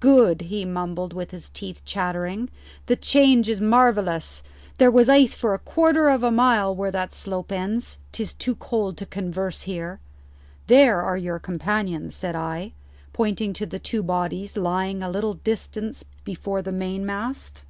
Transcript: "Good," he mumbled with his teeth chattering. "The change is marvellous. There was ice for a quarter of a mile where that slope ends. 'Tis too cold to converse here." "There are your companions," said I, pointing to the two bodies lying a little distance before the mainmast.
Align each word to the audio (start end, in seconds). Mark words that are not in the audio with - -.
"Good," 0.00 0.40
he 0.40 0.64
mumbled 0.64 1.12
with 1.12 1.30
his 1.30 1.48
teeth 1.50 1.84
chattering. 1.84 2.50
"The 2.86 2.96
change 2.96 3.48
is 3.48 3.60
marvellous. 3.60 4.42
There 4.78 4.90
was 4.90 5.08
ice 5.08 5.36
for 5.36 5.54
a 5.54 5.60
quarter 5.60 6.08
of 6.08 6.24
a 6.24 6.32
mile 6.32 6.74
where 6.74 6.90
that 6.90 7.14
slope 7.14 7.52
ends. 7.52 8.00
'Tis 8.10 8.32
too 8.32 8.56
cold 8.56 8.96
to 8.96 9.06
converse 9.06 9.62
here." 9.70 10.00
"There 10.66 11.00
are 11.00 11.16
your 11.16 11.38
companions," 11.38 12.16
said 12.16 12.34
I, 12.34 12.72
pointing 13.12 13.52
to 13.52 13.66
the 13.66 13.78
two 13.78 14.02
bodies 14.02 14.56
lying 14.56 15.00
a 15.00 15.08
little 15.08 15.34
distance 15.34 16.04
before 16.24 16.60
the 16.60 16.72
mainmast. 16.72 17.62